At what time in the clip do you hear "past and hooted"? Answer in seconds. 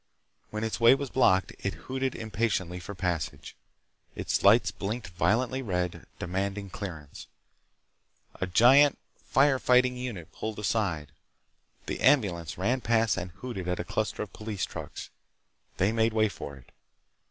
12.81-13.67